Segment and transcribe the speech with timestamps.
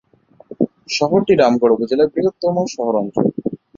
[0.89, 3.25] শহরটি রামগড় উপজেলার বৃহত্তম শহরাঞ্চল।